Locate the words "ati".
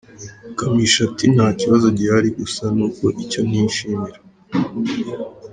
1.07-1.25